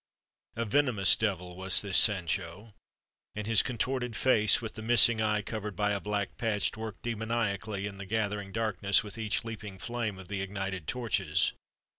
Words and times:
A 0.55 0.65
venomous 0.65 1.15
devil 1.15 1.55
was 1.55 1.83
this 1.83 1.95
Sancho, 1.95 2.73
and 3.35 3.45
his 3.45 3.61
contorted 3.61 4.15
face, 4.15 4.59
with 4.59 4.73
the 4.73 4.81
missing 4.81 5.21
eye 5.21 5.43
covered 5.43 5.75
by 5.75 5.91
a 5.91 5.99
black 5.99 6.37
patch, 6.37 6.75
worked 6.75 7.03
demoniacally 7.03 7.85
in 7.85 7.99
the 7.99 8.07
gathering 8.07 8.51
darkness 8.51 9.03
with 9.03 9.19
each 9.19 9.43
leaping 9.43 9.77
flame 9.77 10.17
of 10.17 10.27
the 10.27 10.41
ignited 10.41 10.87
torches. 10.87 11.53